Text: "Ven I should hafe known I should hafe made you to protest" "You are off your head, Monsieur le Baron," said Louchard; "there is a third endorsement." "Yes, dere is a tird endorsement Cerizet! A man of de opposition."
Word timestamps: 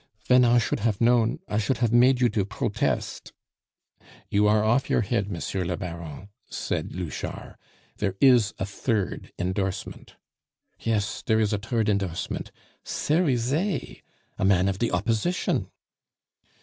"Ven 0.27 0.43
I 0.43 0.57
should 0.57 0.79
hafe 0.79 0.99
known 0.99 1.37
I 1.47 1.59
should 1.59 1.77
hafe 1.77 1.91
made 1.91 2.19
you 2.21 2.29
to 2.29 2.43
protest" 2.43 3.33
"You 4.31 4.47
are 4.47 4.63
off 4.63 4.89
your 4.89 5.01
head, 5.01 5.29
Monsieur 5.29 5.63
le 5.63 5.77
Baron," 5.77 6.29
said 6.49 6.91
Louchard; 6.95 7.53
"there 7.97 8.15
is 8.19 8.55
a 8.57 8.65
third 8.65 9.31
endorsement." 9.37 10.15
"Yes, 10.79 11.21
dere 11.21 11.39
is 11.39 11.53
a 11.53 11.59
tird 11.59 11.87
endorsement 11.87 12.51
Cerizet! 12.83 14.01
A 14.39 14.43
man 14.43 14.67
of 14.67 14.79
de 14.79 14.89
opposition." 14.89 15.69